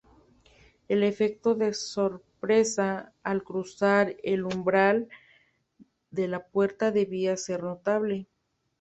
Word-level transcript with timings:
El 0.87 1.03
efecto 1.03 1.53
de 1.53 1.75
sorpresa 1.75 3.13
al 3.21 3.43
cruzar 3.43 4.15
el 4.23 4.45
umbral 4.45 5.07
de 6.09 6.27
la 6.27 6.47
puerta 6.47 6.89
debía 6.89 7.37
ser 7.37 7.61
notable. 7.61 8.25